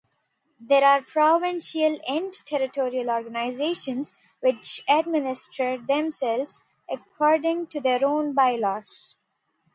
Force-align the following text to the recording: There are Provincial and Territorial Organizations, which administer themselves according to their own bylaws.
There 0.59 0.83
are 0.83 1.03
Provincial 1.03 1.99
and 2.07 2.33
Territorial 2.33 3.11
Organizations, 3.11 4.13
which 4.39 4.83
administer 4.89 5.77
themselves 5.77 6.63
according 6.89 7.67
to 7.67 7.79
their 7.79 8.03
own 8.03 8.33
bylaws. 8.33 9.15